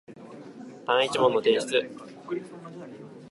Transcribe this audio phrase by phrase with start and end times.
[0.87, 1.87] 単一文の提出